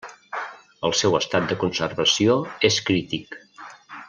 El 0.89 0.95
seu 1.01 1.17
estat 1.19 1.45
de 1.51 1.59
conservació 1.65 2.39
és 2.71 2.83
crític. 2.89 3.39